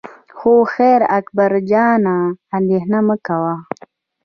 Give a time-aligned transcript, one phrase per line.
[0.37, 2.17] خو خیر اکبر جانه
[2.57, 3.55] اندېښنه مه کوه.